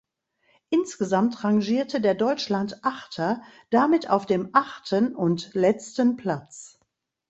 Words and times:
Insgesamt 0.71 1.43
rangierte 1.43 2.01
der 2.01 2.15
Deutschland-Achter 2.15 3.43
damit 3.69 4.09
auf 4.09 4.25
dem 4.25 4.49
achten 4.51 5.15
und 5.15 5.53
letzten 5.53 6.15
Platz. 6.17 6.79